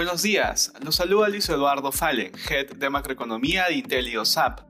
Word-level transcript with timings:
Buenos 0.00 0.22
días, 0.22 0.72
los 0.82 0.96
saluda 0.96 1.28
Luis 1.28 1.46
Eduardo 1.50 1.92
Fallen, 1.92 2.32
Head 2.48 2.76
de 2.76 2.88
Macroeconomía 2.88 3.66
de 3.66 3.74
IntelioSAP. 3.74 4.60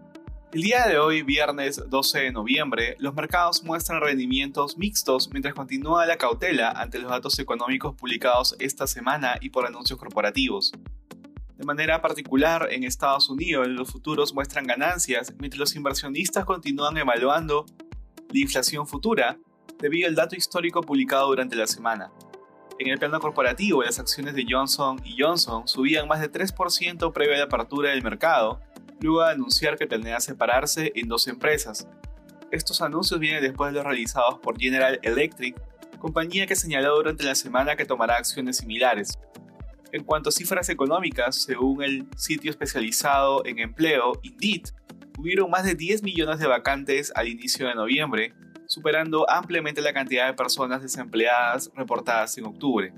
El 0.52 0.62
día 0.62 0.88
de 0.88 0.98
hoy, 0.98 1.22
viernes 1.22 1.80
12 1.88 2.18
de 2.18 2.32
noviembre, 2.32 2.96
los 2.98 3.14
mercados 3.14 3.62
muestran 3.62 4.00
rendimientos 4.00 4.76
mixtos 4.76 5.30
mientras 5.30 5.54
continúa 5.54 6.04
la 6.04 6.16
cautela 6.16 6.70
ante 6.72 6.98
los 6.98 7.12
datos 7.12 7.38
económicos 7.38 7.94
publicados 7.94 8.56
esta 8.58 8.88
semana 8.88 9.36
y 9.40 9.50
por 9.50 9.66
anuncios 9.66 10.00
corporativos. 10.00 10.72
De 11.56 11.64
manera 11.64 12.02
particular, 12.02 12.66
en 12.68 12.82
Estados 12.82 13.30
Unidos 13.30 13.68
los 13.68 13.88
futuros 13.88 14.34
muestran 14.34 14.66
ganancias 14.66 15.32
mientras 15.38 15.60
los 15.60 15.76
inversionistas 15.76 16.44
continúan 16.44 16.96
evaluando 16.96 17.66
la 18.30 18.40
inflación 18.40 18.84
futura 18.84 19.38
debido 19.78 20.08
al 20.08 20.16
dato 20.16 20.34
histórico 20.34 20.80
publicado 20.80 21.28
durante 21.28 21.54
la 21.54 21.68
semana. 21.68 22.10
En 22.80 22.88
el 22.88 22.98
plano 22.98 23.20
corporativo, 23.20 23.82
las 23.82 23.98
acciones 23.98 24.34
de 24.34 24.46
Johnson 24.48 25.02
Johnson 25.18 25.68
subían 25.68 26.08
más 26.08 26.18
de 26.18 26.32
3% 26.32 27.12
previo 27.12 27.34
a 27.34 27.36
la 27.36 27.44
apertura 27.44 27.90
del 27.90 28.02
mercado, 28.02 28.58
luego 29.02 29.22
de 29.22 29.32
anunciar 29.32 29.76
que 29.76 29.86
planea 29.86 30.18
separarse 30.18 30.90
en 30.94 31.06
dos 31.06 31.28
empresas. 31.28 31.86
Estos 32.50 32.80
anuncios 32.80 33.20
vienen 33.20 33.42
después 33.42 33.70
de 33.70 33.76
los 33.76 33.84
realizados 33.84 34.38
por 34.38 34.58
General 34.58 34.98
Electric, 35.02 35.60
compañía 35.98 36.46
que 36.46 36.56
señaló 36.56 36.96
durante 36.96 37.22
la 37.22 37.34
semana 37.34 37.76
que 37.76 37.84
tomará 37.84 38.16
acciones 38.16 38.56
similares. 38.56 39.18
En 39.92 40.02
cuanto 40.02 40.30
a 40.30 40.32
cifras 40.32 40.70
económicas, 40.70 41.42
según 41.42 41.82
el 41.82 42.06
sitio 42.16 42.50
especializado 42.50 43.44
en 43.44 43.58
empleo, 43.58 44.12
Indeed, 44.22 44.68
hubieron 45.18 45.50
más 45.50 45.64
de 45.64 45.74
10 45.74 46.02
millones 46.02 46.38
de 46.38 46.46
vacantes 46.46 47.12
al 47.14 47.28
inicio 47.28 47.68
de 47.68 47.74
noviembre, 47.74 48.32
superando 48.70 49.28
ampliamente 49.28 49.82
la 49.82 49.92
cantidad 49.92 50.28
de 50.28 50.34
personas 50.34 50.80
desempleadas 50.80 51.72
reportadas 51.74 52.38
en 52.38 52.46
octubre. 52.46 52.94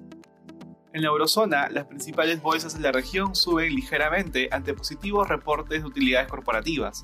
En 0.93 1.01
la 1.01 1.09
eurozona, 1.09 1.71
las 1.71 1.87
principales 1.87 2.43
bolsas 2.43 2.75
de 2.77 2.83
la 2.83 2.93
región 2.93 3.35
suben 3.35 3.75
ligeramente 3.75 4.51
ante 4.53 4.75
positivos 4.75 5.31
reportes 5.31 5.81
de 5.81 5.89
utilidades 5.89 6.29
corporativas. 6.29 7.03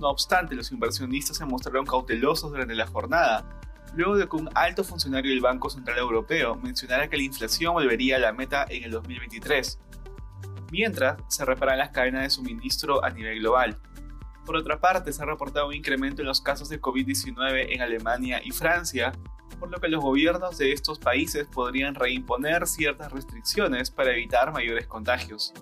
No 0.00 0.08
obstante, 0.08 0.56
los 0.56 0.72
inversionistas 0.72 1.36
se 1.36 1.44
mostraron 1.44 1.86
cautelosos 1.86 2.50
durante 2.50 2.74
la 2.74 2.88
jornada, 2.88 3.60
luego 3.94 4.16
de 4.16 4.28
que 4.28 4.34
un 4.34 4.50
alto 4.56 4.82
funcionario 4.82 5.30
del 5.30 5.40
Banco 5.40 5.70
Central 5.70 5.98
Europeo 5.98 6.56
mencionara 6.56 7.08
que 7.08 7.16
la 7.16 7.22
inflación 7.22 7.74
volvería 7.74 8.16
a 8.16 8.18
la 8.18 8.32
meta 8.32 8.66
en 8.68 8.82
el 8.82 8.90
2023, 8.90 9.78
mientras 10.72 11.22
se 11.28 11.44
reparan 11.44 11.78
las 11.78 11.90
cadenas 11.90 12.24
de 12.24 12.30
suministro 12.30 13.04
a 13.04 13.10
nivel 13.10 13.38
global. 13.38 13.78
Por 14.44 14.56
otra 14.56 14.80
parte, 14.80 15.12
se 15.12 15.22
ha 15.22 15.26
reportado 15.26 15.68
un 15.68 15.74
incremento 15.74 16.22
en 16.22 16.28
los 16.28 16.40
casos 16.40 16.68
de 16.68 16.80
COVID-19 16.80 17.66
en 17.70 17.80
Alemania 17.80 18.40
y 18.42 18.50
Francia, 18.50 19.12
por 19.60 19.70
lo 19.70 19.78
que 19.78 19.88
los 19.88 20.02
gobiernos 20.02 20.58
de 20.58 20.72
estos 20.72 20.98
países 20.98 21.46
podrían 21.46 21.94
reimponer 21.94 22.66
ciertas 22.66 23.12
restricciones 23.12 23.90
para 23.90 24.12
evitar 24.12 24.52
mayores 24.52 24.86
contagios. 24.86 25.52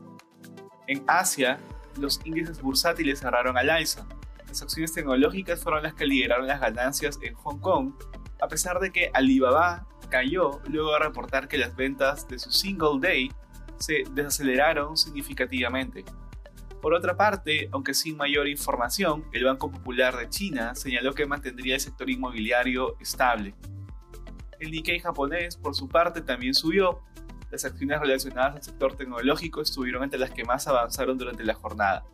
En 0.87 1.05
Asia, 1.07 1.59
los 1.99 2.21
índices 2.25 2.63
bursátiles 2.63 3.21
cerraron 3.21 3.59
al 3.59 3.69
alza. 3.69 4.07
Las 4.49 4.63
acciones 4.63 4.95
tecnológicas 4.95 5.63
fueron 5.63 5.83
las 5.83 5.95
que 5.95 6.07
lideraron 6.07 6.47
las 6.47 6.61
ganancias 6.61 7.19
en 7.23 7.35
Hong 7.35 7.59
Kong, 7.61 7.93
a 8.41 8.49
pesar 8.49 8.81
de 8.81 8.91
que 8.91 9.11
Alibaba 9.13 9.87
cayó 10.09 10.61
luego 10.69 10.93
de 10.93 10.99
reportar 11.01 11.47
que 11.47 11.59
las 11.59 11.77
ventas 11.77 12.27
de 12.27 12.39
su 12.39 12.51
single 12.51 12.99
day 13.01 13.31
se 13.79 14.05
desaceleraron 14.13 14.97
significativamente. 14.97 16.05
Por 16.81 16.95
otra 16.95 17.17
parte, 17.17 17.69
aunque 17.73 17.93
sin 17.93 18.17
mayor 18.17 18.49
información, 18.49 19.25
el 19.33 19.45
Banco 19.45 19.71
Popular 19.71 20.17
de 20.17 20.31
China 20.31 20.75
señaló 20.75 21.13
que 21.13 21.27
mantendría 21.27 21.75
el 21.75 21.81
sector 21.81 22.09
inmobiliario 22.09 22.97
estable. 23.01 23.55
El 24.59 24.71
Nikkei 24.71 24.99
japonés, 24.99 25.57
por 25.57 25.75
su 25.75 25.89
parte, 25.89 26.23
también 26.23 26.55
subió. 26.55 27.03
Las 27.51 27.65
acciones 27.65 28.01
relacionadas 28.01 28.57
al 28.57 28.63
sector 28.63 28.97
tecnológico 28.97 29.61
estuvieron 29.61 30.05
entre 30.05 30.19
las 30.19 30.31
que 30.31 30.45
más 30.45 30.67
avanzaron 30.69 31.19
durante 31.19 31.45
la 31.45 31.55
jornada. 31.55 32.05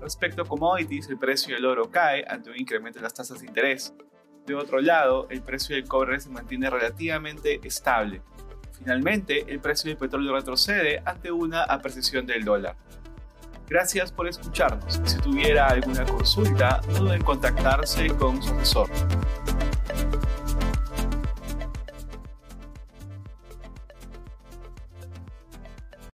Respecto 0.00 0.42
a 0.42 0.48
commodities, 0.48 1.08
el 1.08 1.18
precio 1.18 1.54
del 1.54 1.66
oro 1.66 1.90
cae 1.90 2.24
ante 2.28 2.50
un 2.50 2.58
incremento 2.58 2.98
en 2.98 3.04
las 3.04 3.14
tasas 3.14 3.40
de 3.40 3.46
interés. 3.46 3.92
De 4.46 4.54
otro 4.54 4.80
lado, 4.80 5.26
el 5.30 5.42
precio 5.42 5.74
del 5.74 5.86
cobre 5.86 6.20
se 6.20 6.30
mantiene 6.30 6.70
relativamente 6.70 7.60
estable. 7.64 8.22
Finalmente, 8.78 9.44
el 9.48 9.60
precio 9.60 9.88
del 9.88 9.98
petróleo 9.98 10.34
retrocede 10.34 11.02
ante 11.04 11.32
una 11.32 11.64
apreciación 11.64 12.24
del 12.26 12.44
dólar. 12.44 12.76
Gracias 13.70 14.10
por 14.10 14.26
escucharnos. 14.26 15.00
Si 15.04 15.16
tuviera 15.18 15.68
alguna 15.68 16.04
consulta, 16.04 16.80
no 16.88 16.98
duden 16.98 17.20
en 17.20 17.22
contactarse 17.22 18.08
con 18.08 18.42
su 18.42 18.52
asesor. 18.52 18.90